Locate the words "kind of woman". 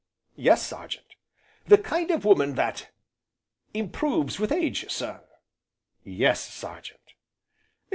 1.77-2.55